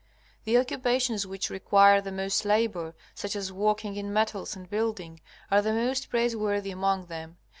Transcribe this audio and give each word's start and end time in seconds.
The 0.45 0.57
occupations 0.57 1.27
which 1.27 1.51
require 1.51 2.01
the 2.01 2.11
most 2.11 2.43
labor, 2.43 2.95
such 3.13 3.35
as 3.35 3.53
working 3.53 3.97
in 3.97 4.11
metals 4.11 4.55
and 4.55 4.67
building, 4.67 5.19
are 5.51 5.61
the 5.61 5.73
most 5.73 6.09
praiseworthy 6.09 6.71
among 6.71 7.05
them. 7.05 7.37